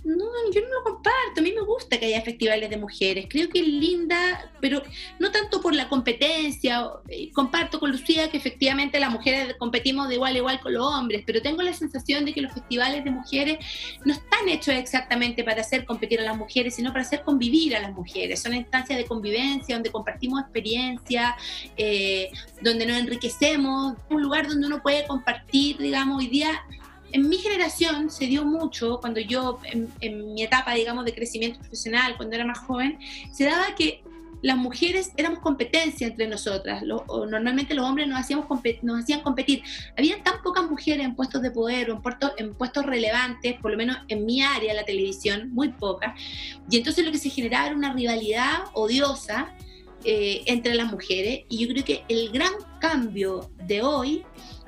[0.03, 1.39] No, yo no lo comparto.
[1.39, 3.27] A mí me gusta que haya festivales de mujeres.
[3.29, 4.81] Creo que es linda, pero
[5.19, 6.89] no tanto por la competencia.
[7.09, 10.85] Eh, comparto con Lucía que efectivamente las mujeres competimos de igual a igual con los
[10.85, 13.59] hombres, pero tengo la sensación de que los festivales de mujeres
[14.05, 17.81] no están hechos exactamente para hacer competir a las mujeres, sino para hacer convivir a
[17.81, 18.41] las mujeres.
[18.41, 21.35] Son instancias de convivencia donde compartimos experiencia,
[21.75, 22.31] eh,
[22.61, 26.63] donde nos enriquecemos, un lugar donde uno puede compartir, digamos, hoy día
[27.11, 32.15] en mi generación se dio mucho, cuando yo, en, mi etapa, digamos, de crecimiento profesional,
[32.17, 32.99] cuando era más joven,
[33.31, 34.03] se daba que
[34.41, 36.83] las mujeres éramos competencia entre nosotras.
[36.83, 38.47] normalmente los hombres nos, hacíamos
[38.81, 39.63] nos hacían competir.
[39.97, 43.71] Había tan pocas mujeres en puestos de poder o en puestos, en puestos relevantes, por
[43.71, 46.13] lo menos en mi área, la televisión, muy pocas.
[46.69, 49.53] Y entonces lo que se generaba era una rivalidad odiosa
[50.05, 51.41] eh, entre las mujeres.
[51.49, 54.23] Y yo creo que el gran cambio de hoy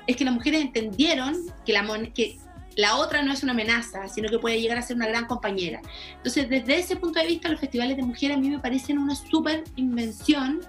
[0.06, 2.38] es que las mujeres entendieron que la, que
[2.76, 5.80] la otra no es una amenaza, sino que puede llegar a ser una gran compañera.
[6.16, 9.14] Entonces, desde ese punto de vista, los festivales de mujeres a mí me parecen una
[9.14, 10.60] súper invención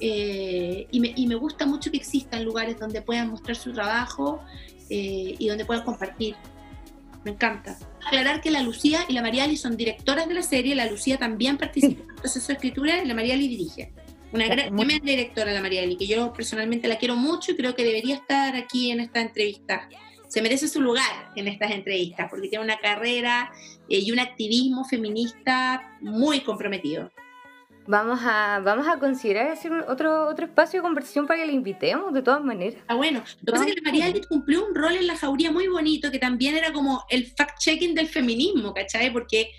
[0.00, 4.40] eh, y, me, y, me, gusta mucho que existan lugares donde puedan mostrar su trabajo
[4.88, 6.36] eh, y donde puedan compartir.
[7.24, 7.78] Me encanta.
[8.06, 11.58] Aclarar que la Lucía y la Mariali son directoras de la serie, la Lucía también
[11.58, 13.92] participa en el proceso de escritura y la Mariali dirige.
[14.32, 17.84] Una gran, tremenda directora, la Mariali, que yo personalmente la quiero mucho y creo que
[17.84, 19.88] debería estar aquí en esta entrevista
[20.30, 23.50] se merece su lugar en estas entrevistas porque tiene una carrera
[23.88, 27.10] eh, y un activismo feminista muy comprometido.
[27.88, 32.14] Vamos a, vamos a considerar hacer otro, otro espacio de conversación para que la invitemos,
[32.14, 32.80] de todas maneras.
[32.86, 33.24] Ah, bueno.
[33.40, 36.12] Lo que pasa es que la María cumplió un rol en la jauría muy bonito,
[36.12, 39.12] que también era como el fact-checking del feminismo, ¿cachai?
[39.12, 39.50] Porque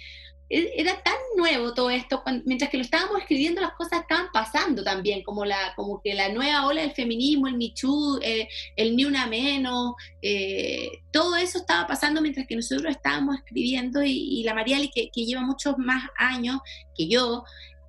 [0.51, 5.23] era tan nuevo todo esto, mientras que lo estábamos escribiendo, las cosas estaban pasando también,
[5.23, 9.27] como, la, como que la nueva ola del feminismo, el Michu, eh, el Ni Una
[9.27, 15.09] Menos, eh, todo eso estaba pasando mientras que nosotros estábamos escribiendo y, la Mariali, que,
[15.09, 16.59] que, lleva muchos más años
[16.95, 17.45] que yo,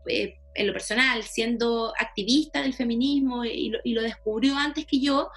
[0.07, 5.01] eh, en lo personal, siendo activista del feminismo y lo, y lo descubrió antes que
[5.01, 5.31] yo,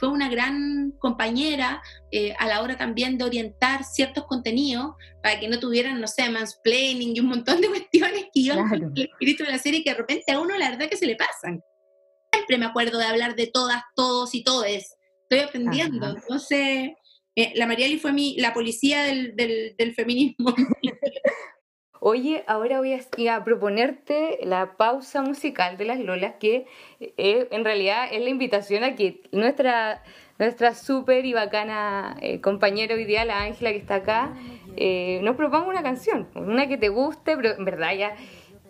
[0.00, 5.46] fue una gran compañera eh, a la hora también de orientar ciertos contenidos para que
[5.46, 9.44] no tuvieran, no sé, mansplaining y un montón de cuestiones que iban con el espíritu
[9.44, 11.60] de la serie que de repente a uno la verdad que se le pasan.
[12.32, 14.96] Siempre me acuerdo de hablar de todas, todos y todes.
[15.28, 16.08] Estoy aprendiendo.
[16.08, 16.92] Entonces,
[17.36, 20.54] eh, la Mariali fue mi, la policía del, del, del feminismo.
[22.02, 26.64] Oye, ahora voy a, proponerte la pausa musical de las Lolas, que
[26.98, 30.02] eh, en realidad es la invitación a que nuestra,
[30.38, 34.32] nuestra súper y bacana eh, compañera hoy día, la Ángela que está acá,
[34.78, 38.16] eh, nos proponga una canción, una que te guste, pero en verdad ya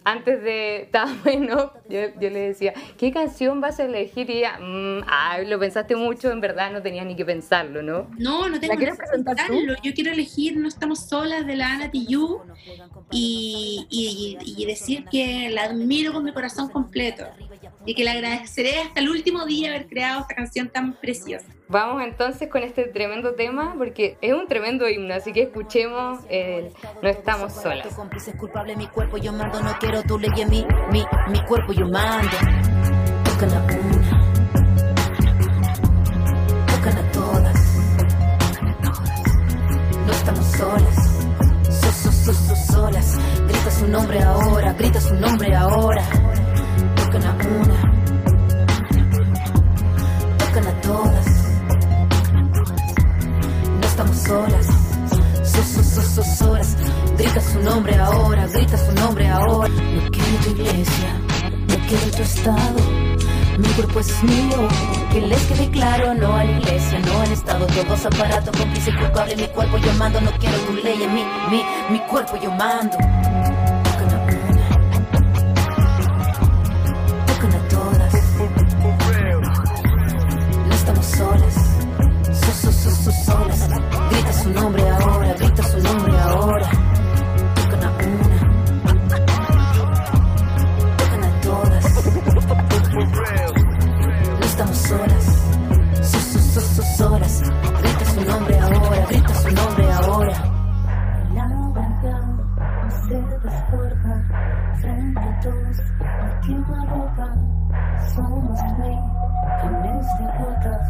[0.05, 4.31] antes de estaba bueno, yo, yo, le decía, ¿qué canción vas a elegir?
[4.31, 8.09] Y ella, mmm, ay, lo pensaste mucho, en verdad no tenías ni que pensarlo, ¿no?
[8.19, 9.75] No, no tengo que pensarlo.
[9.83, 12.43] Yo quiero elegir No estamos solas de la Ana Tijoux
[13.11, 17.27] y, y, y decir que la admiro con mi corazón completo
[17.87, 21.47] y que le agradeceré hasta el último día haber creado esta canción tan preciosa.
[21.71, 26.73] Vamos entonces con este tremendo tema porque es un tremendo himno, así que escuchemos el
[27.01, 27.95] No estamos solas.
[27.95, 31.87] cómplice culpable mi cuerpo yo mando, no quiero tu ley mi, mi, mi cuerpo yo
[31.87, 32.37] mando.
[33.23, 34.33] Tocan a una,
[36.67, 37.77] tocan a todas,
[40.07, 40.97] no estamos solas,
[41.71, 43.17] so, so, so, so, solas.
[43.47, 46.03] Grita su nombre ahora, grita su nombre ahora.
[46.97, 47.90] Tocan una,
[54.31, 56.77] so, so, solas.
[57.17, 59.69] Grita su nombre ahora, grita su nombre ahora.
[59.69, 61.21] No quiero tu iglesia,
[61.69, 62.79] no quiero tu estado.
[63.59, 64.69] Mi cuerpo es mío,
[65.13, 69.37] que les quede claro, no a la iglesia, no al Estado, todos aparatos, cómplice culpable,
[69.37, 72.97] mi cuerpo yo mando, no quiero tu ley mí, mi, mi cuerpo yo mando.
[81.03, 81.55] Solas,
[82.33, 84.00] so, so, so, so, solas.
[84.11, 86.69] Grita su nombre ahora, grita su nombre ahora.
[87.57, 88.39] Tocan a una,
[90.99, 91.85] tocan a todas.
[94.39, 95.25] No estamos solas,
[96.03, 97.43] so, so, so, so, solas.
[97.83, 100.37] Grita su nombre ahora, grita su nombre ahora.
[101.35, 102.27] La verdad
[103.07, 104.15] se desborda
[104.81, 107.29] frente a todos, a quemarropa.
[108.15, 108.99] Somos rey,
[109.61, 110.87] carnes derrotas.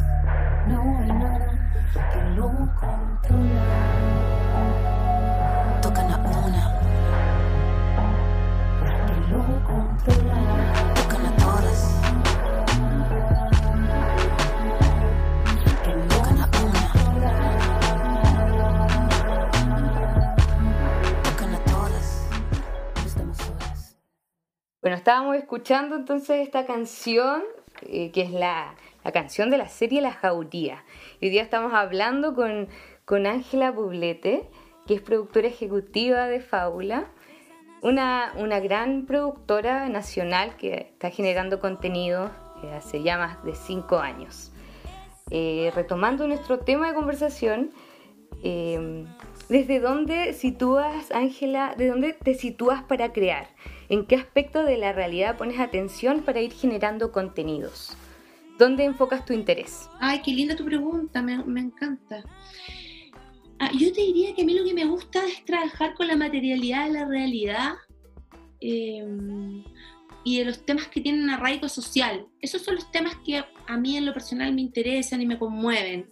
[0.69, 1.50] No hay nada
[1.93, 2.49] que lo
[2.79, 3.67] controla.
[5.83, 6.65] Tocan a una,
[9.07, 10.39] que lo controla.
[10.95, 11.81] Tocan a todas.
[15.85, 16.85] Que tocan a una.
[21.25, 22.29] Tocan a todas.
[22.95, 23.97] No estamos solas.
[24.81, 27.43] Bueno, estábamos escuchando entonces esta canción,
[27.83, 30.85] eh, que es la, la, canción de la serie La Jauría.
[31.21, 34.49] Hoy día estamos hablando con Ángela Bublete,
[34.87, 37.07] que es productora ejecutiva de Fábula,
[37.83, 42.31] una, una gran productora nacional que está generando contenido
[42.63, 44.53] eh, hace ya más de cinco años.
[45.31, 47.71] Eh, retomando nuestro tema de conversación,
[48.43, 49.07] eh,
[49.49, 53.49] ¿desde dónde sitúas, Ángela, de dónde te sitúas para crear?
[53.89, 57.97] ¿En qué aspecto de la realidad pones atención para ir generando contenidos?
[58.61, 59.89] ¿Dónde enfocas tu interés?
[60.01, 62.23] Ay, qué linda tu pregunta, me, me encanta.
[63.59, 66.15] Ah, yo te diría que a mí lo que me gusta es trabajar con la
[66.15, 67.73] materialidad de la realidad,
[68.61, 69.03] eh,
[70.25, 72.27] y de los temas que tienen arraigo social.
[72.43, 76.11] Esos son los temas que a mí en lo personal me interesan y me conmueven.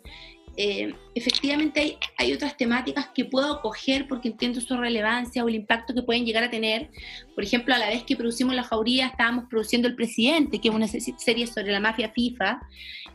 [0.61, 5.55] Eh, efectivamente hay, hay, otras temáticas que puedo coger porque entiendo su relevancia o el
[5.55, 6.91] impacto que pueden llegar a tener.
[7.37, 10.75] Por ejemplo, a la vez que producimos La Jauría, estábamos produciendo El Presidente, que es
[10.75, 12.61] una serie sobre la mafia FIFA,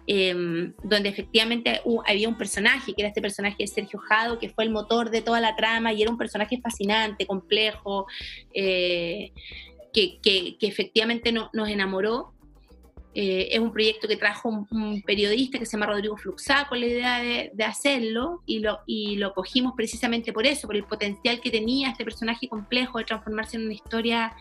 [0.07, 4.63] eh, donde efectivamente había un personaje, que era este personaje de Sergio Jado, que fue
[4.63, 8.07] el motor de toda la trama y era un personaje fascinante, complejo,
[8.53, 9.33] eh,
[9.91, 12.33] que, que, que, efectivamente no, nos enamoró.
[13.15, 16.87] Eh, es un proyecto que trajo un, periodista que se llama Rodrigo Fluxá con la
[16.87, 21.51] idea de, hacerlo y lo, y lo cogimos precisamente por eso, por el potencial que
[21.51, 24.35] tenía este personaje complejo de transformarse en una historia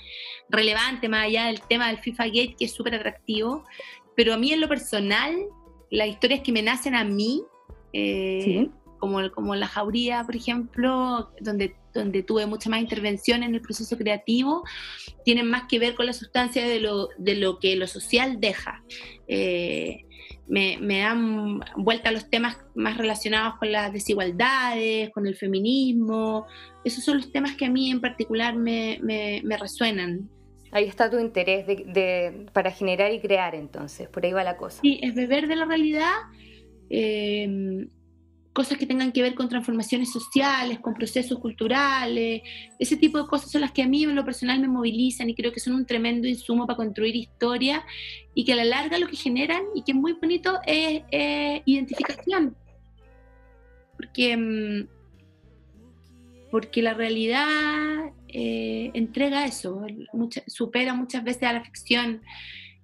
[0.48, 3.64] relevante, más allá del tema del FIFA Gate, que es súper atractivo.
[4.16, 5.35] Pero a mí en lo personal,
[5.90, 7.42] las historias que me nacen a mí,
[7.92, 8.68] eh,
[9.03, 13.99] como, como La Jauría, por ejemplo, donde donde tuve mucha más intervención en el proceso
[13.99, 14.62] creativo,
[15.25, 18.85] tienen más que ver con la sustancia de lo, de lo que lo social deja.
[19.27, 20.07] Eh,
[20.47, 26.47] me, me, dan vuelta a los temas más relacionados con las desigualdades, con el feminismo.
[26.85, 30.31] Esos son los temas que a mí en particular me, me, resuenan.
[30.71, 34.57] Ahí está tu interés de, de, para generar y crear entonces, por ahí va la
[34.57, 34.81] cosa.
[34.81, 36.15] Sí, es beber de la realidad.
[36.88, 37.88] Eh,
[38.53, 42.43] cosas que tengan que ver con transformaciones sociales, con procesos culturales,
[42.79, 45.35] ese tipo de cosas son las que a mí en lo personal me movilizan y
[45.35, 47.85] creo que son un tremendo insumo para construir historia
[48.35, 51.03] y que a la larga lo que generan y que es muy bonito es,
[51.65, 52.55] identificación.
[53.97, 54.88] Porque, mm,
[56.51, 59.87] porque la realidad eh, entrega eso,
[60.47, 62.23] supera muchas veces a la ficción.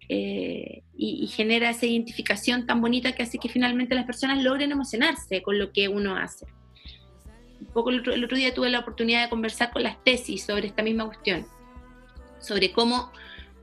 [0.09, 5.42] Eh, y, genera esa identificación tan bonita que hace que finalmente las personas logren emocionarse
[5.42, 6.47] con lo que uno hace.
[7.61, 10.83] Un poco el otro, día tuve la oportunidad de conversar con las tesis sobre esta
[10.83, 11.47] misma cuestión,
[12.40, 13.12] sobre cómo,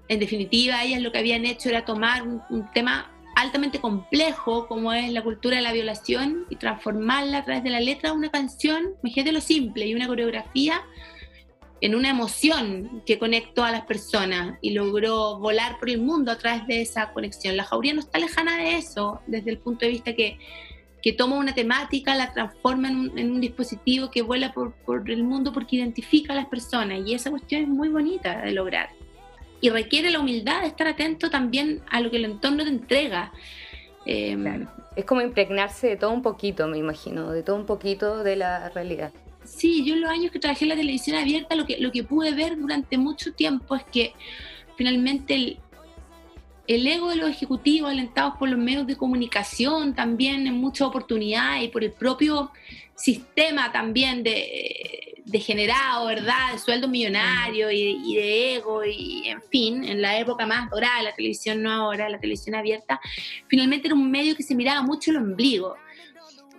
[0.08, 4.93] en definitiva, ellas lo que habían hecho era tomar un, un tema altamente complejo como
[4.93, 8.29] es la cultura de la violación y transformarla a través de la letra de una
[8.29, 10.84] canción, imagínate lo simple, y una coreografía
[11.86, 16.38] en una emoción que conectó a las personas y logró volar por el mundo a
[16.39, 17.56] través de esa conexión.
[17.56, 20.39] La jauría no está lejana de eso, desde el punto de vista que,
[21.04, 24.74] que toma una temática, la transforma en un, dispositivo que vuela por,
[25.06, 28.89] el mundo porque identifica a las personas y esa cuestión es muy bonita de lograr.
[29.62, 33.32] Y requiere la humildad de estar atento también a lo que el entorno te entrega.
[34.08, 34.36] Eh,
[34.95, 38.69] Es como impregnarse de todo un poquito, me imagino, de todo un poquito de la
[38.69, 39.12] realidad.
[39.45, 42.03] Sí, yo en los años que trabajé en la televisión abierta, lo que, lo que
[42.03, 44.13] pude ver durante mucho tiempo es que
[44.75, 45.60] finalmente el,
[46.67, 51.63] el ego de los ejecutivos, alentados por los medios de comunicación, también en muchas oportunidades
[51.63, 52.51] y por el propio
[52.95, 56.53] sistema también de, de generado, ¿verdad?
[56.53, 60.97] De sueldo millonario y, y, de ego y, en fin, en la época más dorada
[60.97, 62.99] de la televisión, no ahora, la televisión abierta,
[63.47, 65.75] finalmente era un medio que se miraba mucho el ombligo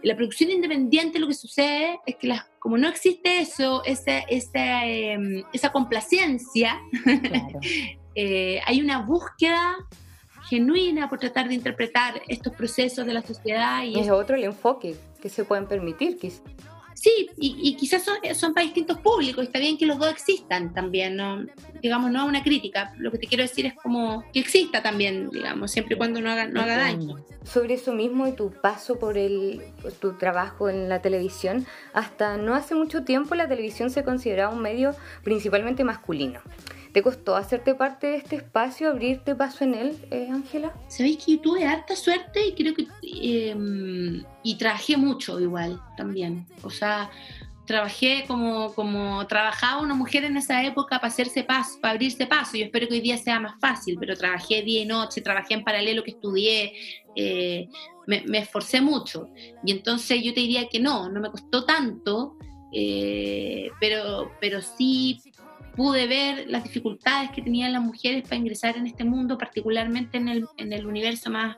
[0.07, 5.45] la producción independiente lo que sucede es que como no existe eso, esa, esa, eh,
[5.53, 7.59] esa complacencia, claro.
[8.15, 9.75] eh, hay una búsqueda
[10.49, 13.83] genuina por tratar de interpretar estos procesos de la sociedad.
[13.83, 16.43] Y es otro el enfoque que se pueden permitir, quizás.
[16.97, 20.73] Sí, y, y quizás son, son, para distintos públicos, está bien que los dos existan
[20.73, 21.45] también, ¿no?
[21.83, 25.29] digamos, no a una crítica, lo que te quiero decir es como que exista también,
[25.31, 27.25] digamos, siempre y cuando no haga, no haga daño.
[27.45, 29.63] Sobre eso mismo y tu paso por el,
[30.01, 34.63] tu trabajo en la televisión, hasta no hace mucho tiempo la televisión se consideraba un
[34.63, 36.41] medio principalmente masculino.
[36.97, 39.99] ¿Te costó hacerte parte de este espacio, abrirte paso en él,
[40.33, 40.69] Ángela?
[40.69, 42.87] Eh, Sabéis que tuve harta suerte y creo que...
[43.03, 43.55] Eh,
[44.43, 46.47] y trabajé mucho igual también.
[46.63, 47.11] O sea,
[47.67, 52.57] trabajé como, como trabajaba una mujer en esa época para hacerse paso, para abrirse paso.
[52.57, 55.65] Yo espero que hoy día sea más fácil, pero trabajé día y noche, trabajé en
[55.65, 56.73] paralelo que estudié,
[57.15, 57.69] eh,
[58.07, 59.29] me, me, esforcé mucho.
[59.63, 62.39] Y entonces yo te diría que no, no me costó tanto,
[62.73, 65.21] eh, pero, pero sí
[65.77, 70.29] pude ver las dificultades que tenían las mujeres para ingresar en este mundo, particularmente en
[70.29, 71.57] el, en el universo más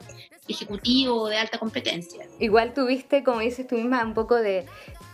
[0.48, 2.26] ejecutivo de alta competencia.
[2.40, 4.66] Igual tuviste, como dices tú misma, un poco de...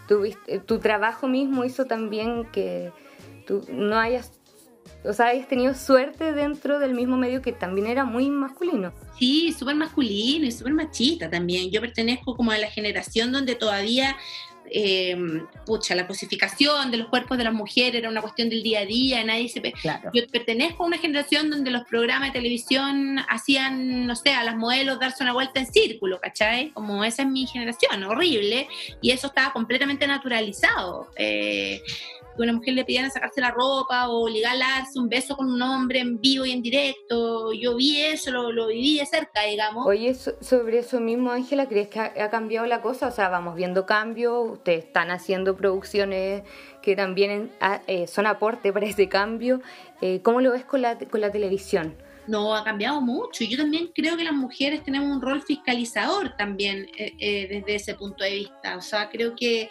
[0.08, 2.92] Tuviste, tu trabajo mismo hizo también que
[3.46, 4.32] tú no hayas
[5.04, 8.92] o sea, hayas tenido suerte dentro del mismo medio que también era muy masculino.
[9.18, 11.70] Sí, súper masculino y súper machista también.
[11.70, 14.16] Yo pertenezco como a la generación donde todavía
[14.70, 15.16] eh,
[15.66, 18.86] pucha, la cosificación de los cuerpos de las mujeres era una cuestión del día a
[18.86, 19.60] día, nadie se...
[19.60, 20.10] Claro.
[20.12, 24.56] Yo pertenezco a una generación donde los programas de televisión hacían, no sé, a las
[24.56, 26.70] modelos darse una vuelta en círculo, ¿cachai?
[26.70, 28.68] Como esa es mi generación, horrible,
[29.00, 31.08] y eso estaba completamente naturalizado.
[31.16, 31.82] Eh,
[32.34, 36.00] que una mujer le pidieran sacarse la ropa o ligarse un beso con un hombre
[36.00, 37.52] en vivo y en directo.
[37.52, 39.86] Yo vi eso, lo, lo viví de cerca, digamos.
[39.86, 43.08] Oye, sobre eso mismo, Ángela, ¿crees que ha, cambiado la cosa?
[43.08, 46.42] O sea, vamos viendo cambios, ustedes están haciendo producciones
[46.82, 47.52] que también
[47.86, 49.60] eh, son aporte para ese cambio.
[50.00, 51.96] Eh, ¿Cómo lo ves con la, con la televisión?
[52.26, 53.44] no ha cambiado mucho.
[53.44, 58.24] Yo también creo que las mujeres tenemos un rol fiscalizador también eh, desde ese punto
[58.24, 58.76] de vista.
[58.76, 59.68] O sea, creo que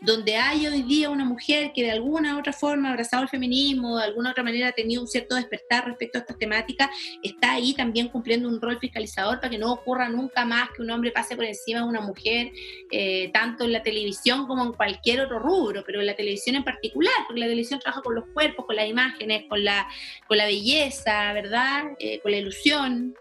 [0.00, 3.28] donde hay hoy día una mujer que de alguna u otra forma ha abrazado el
[3.28, 6.88] feminismo, de alguna u otra manera ha tenido un cierto despertar respecto a estas temáticas,
[7.22, 10.90] está ahí también cumpliendo un rol fiscalizador para que no ocurra nunca más que un
[10.90, 12.50] hombre pase por encima de una mujer,
[12.90, 16.64] eh, tanto en la televisión como en cualquier otro rubro, pero en la televisión en
[16.64, 19.86] particular, porque la televisión trabaja con los cuerpos, con las imágenes, con la,
[20.26, 21.84] con la belleza, ¿verdad?
[21.98, 23.14] Eh, con la ilusión.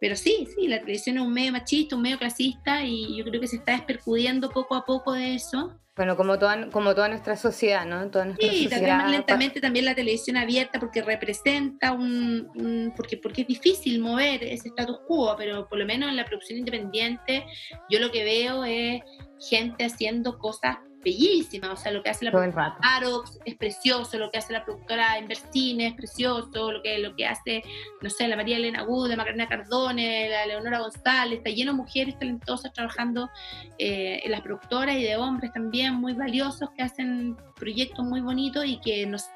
[0.00, 3.40] Pero sí, sí, la televisión es un medio machista, un medio clasista y yo creo
[3.40, 5.76] que se está despercudiendo poco a poco de eso.
[5.98, 8.08] Bueno, como toda, como toda nuestra sociedad, ¿no?
[8.08, 13.40] Toda nuestra sí, también más lentamente también la televisión abierta porque representa un, porque, porque
[13.40, 17.44] es difícil mover ese status quo, pero por lo menos en la producción independiente
[17.90, 19.02] yo lo que veo es
[19.50, 24.30] gente haciendo cosas bellísima, o sea, lo que hace la productora Arox es precioso, lo
[24.30, 27.62] que hace la productora Inversine es precioso, lo que, lo que hace,
[28.00, 32.18] no sé, la María Elena Gude, Macarena Cardone, la Leonora González, está lleno de mujeres
[32.18, 33.30] talentosas trabajando
[33.78, 38.64] eh, en las productoras y de hombres también muy valiosos que hacen proyectos muy bonitos
[38.66, 39.26] y que nos,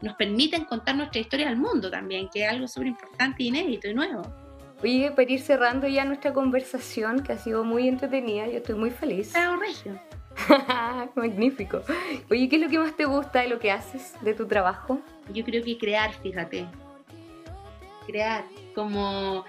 [0.00, 3.94] nos permiten contar nuestra historia al mundo también, que es algo súper importante, inédito y
[3.94, 4.22] nuevo.
[4.82, 8.90] Oye, para ir cerrando ya nuestra conversación, que ha sido muy entretenida, yo estoy muy
[8.90, 9.32] feliz.
[9.58, 9.98] Regio.
[11.14, 11.82] Magnífico.
[12.30, 15.00] Oye, ¿qué es lo que más te gusta de lo que haces, de tu trabajo?
[15.32, 16.66] Yo creo que crear, fíjate.
[18.06, 19.44] Crear, como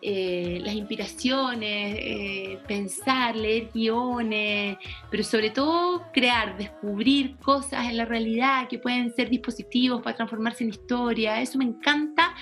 [0.00, 4.78] eh, las inspiraciones, eh, pensar, leer guiones,
[5.10, 10.62] pero sobre todo crear, descubrir cosas en la realidad que pueden ser dispositivos para transformarse
[10.62, 11.40] en historia.
[11.40, 12.34] Eso me encanta.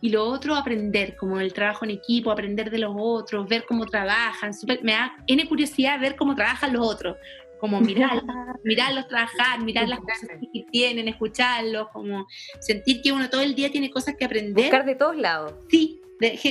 [0.00, 3.86] Y lo otro, aprender, como el trabajo en equipo, aprender de los otros, ver cómo
[3.86, 4.52] trabajan.
[4.82, 7.16] me da N curiosidad ver cómo trabajan los otros
[7.60, 8.22] como mirar,
[8.64, 12.26] mirarlos trabajar, mirar las cosas que tienen, escucharlos, como
[12.58, 14.64] sentir que uno todo el día tiene cosas que aprender.
[14.64, 15.52] Buscar de todos lados.
[15.68, 16.00] Sí,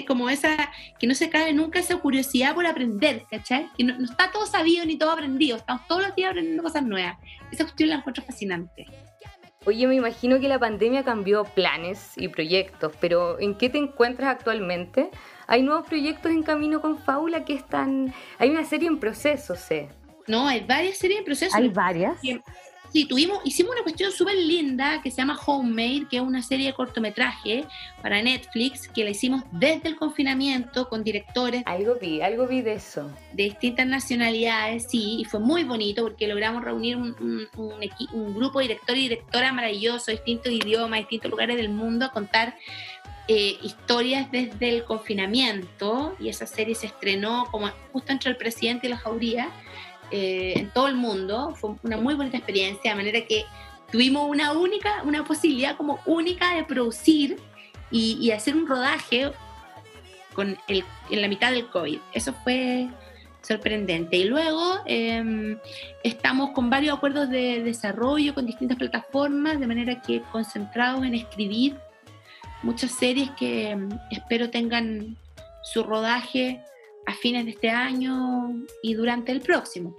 [0.07, 3.69] como esa, que no se cae nunca esa curiosidad por aprender, ¿cachai?
[3.77, 7.17] Que no, está todo sabido ni todo aprendido, estamos todos los días aprendiendo cosas nuevas.
[7.51, 8.85] Esa cuestión la encuentro fascinante.
[9.65, 14.29] Oye, me imagino que la pandemia cambió planes y proyectos, pero ¿en qué te encuentras
[14.29, 15.09] actualmente?
[15.47, 18.13] Hay nuevos proyectos en camino con Faula que están...
[18.37, 19.89] Hay una serie en proceso, sé.
[20.27, 21.57] No, hay varias series en proceso.
[21.57, 22.17] Hay varias.
[22.91, 26.67] Sí, tuvimos, hicimos una cuestión súper linda que se llama Homemade, que es una serie
[26.67, 27.65] de cortometraje
[28.01, 31.61] para Netflix, que la hicimos desde el confinamiento con directores.
[31.67, 33.11] Algo vi, algo vi de eso.
[33.33, 37.15] De distintas nacionalidades, sí, y fue muy bonito porque logramos reunir un,
[37.55, 42.55] un, grupo de directores y directoras maravillosos, distintos idiomas, distintos lugares del mundo, a contar
[43.27, 48.87] eh, historias desde el confinamiento, y esa serie se estrenó como justo entre el presidente
[48.87, 49.49] y la jauría
[50.11, 51.55] eh, en todo el mundo.
[51.55, 53.45] Fue una muy bonita experiencia, de manera que
[53.91, 57.37] tuvimos una única, una posibilidad como única de producir
[57.91, 59.31] y, hacer un rodaje
[60.33, 61.99] con en la mitad del COVID.
[62.13, 62.87] Eso fue
[63.41, 64.17] sorprendente.
[64.17, 65.57] Y luego em,
[66.03, 71.77] estamos con varios acuerdos de desarrollo con distintas plataformas, de manera que concentrados en escribir
[72.61, 75.17] muchas series que em, espero tengan
[75.63, 76.61] su rodaje
[77.09, 78.53] a fines de este año
[78.83, 79.97] y durante el próximo.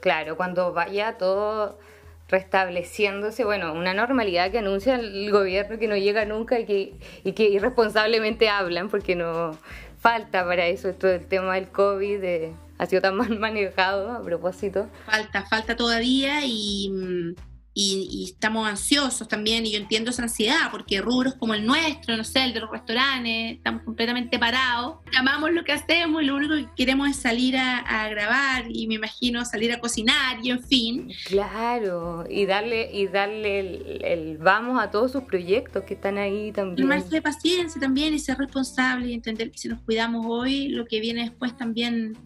[0.00, 1.78] Claro, cuando vaya todo
[2.26, 7.32] restableciéndose, bueno, una normalidad que anuncia el gobierno que no llega nunca y que, y
[7.32, 9.56] que irresponsablemente hablan porque no
[10.00, 14.24] falta para eso, esto del tema del COVID eh, ha sido tan mal manejado a
[14.24, 14.88] propósito.
[15.06, 17.34] Falta, falta todavía y mm,
[17.82, 22.24] y, estamos ansiosos también, y yo entiendo esa ansiedad, porque rubros como el nuestro, no
[22.24, 26.54] sé, el de los restaurantes, estamos completamente parados, llamamos lo que hacemos y lo único
[26.54, 31.12] que queremos es salir a, grabar y me imagino salir a cocinar y en fin.
[31.26, 33.60] Claro, y darle, y darle
[34.02, 36.86] el, vamos a todos sus proyectos que están ahí también.
[36.86, 40.68] Y más de paciencia también y ser responsable y entender que si nos cuidamos hoy,
[40.68, 42.16] lo que viene después también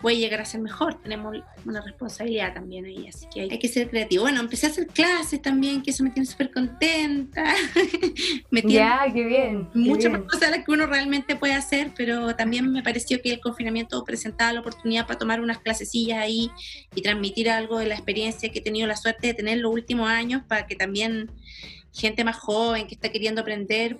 [0.00, 1.00] puede llegar a ser mejor.
[1.00, 4.22] Tenemos una responsabilidad también ahí, así que hay, que ser creativo.
[4.22, 7.44] Bueno, empecé a hacer clases también, que eso me tiene súper contenta.
[8.50, 9.68] me tiene ya, qué bien.
[9.74, 13.40] Muchas más cosas las que uno realmente puede hacer, pero también me pareció que el
[13.40, 16.50] confinamiento presentaba la oportunidad para tomar unas clasecillas ahí
[16.94, 20.08] y transmitir algo de la experiencia que he tenido la suerte de tener los últimos
[20.08, 21.30] años para que también
[21.92, 23.98] gente más joven que está queriendo aprender,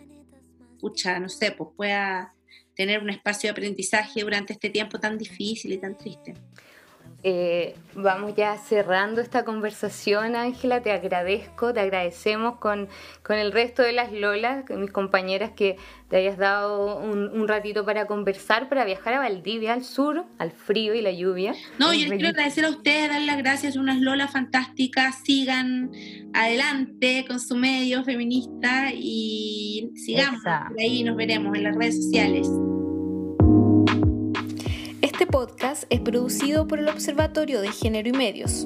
[0.78, 2.35] pucha, no sé, pues pueda
[2.76, 6.34] tener un espacio de aprendizaje durante este tiempo tan difícil y tan triste.
[7.28, 10.80] Eh, vamos ya cerrando esta conversación, Ángela.
[10.80, 12.86] Te agradezco, te agradecemos con,
[13.24, 15.76] con, el resto de las Lolas, mis compañeras, que
[16.08, 20.94] te hayas dado un, ratito para conversar, para viajar a Valdivia, al sur, al frío
[20.94, 21.52] y la lluvia.
[21.80, 25.24] No, yo quiero agradecer a ustedes, dar las gracias, unas Lolas fantásticas.
[25.24, 25.90] Sigan
[26.32, 30.42] adelante con su medio feminista y sigamos.
[30.44, 32.48] Por ahí nos veremos en las redes sociales.
[35.26, 38.64] Este podcast es producido por el Observatorio de Género y Medios.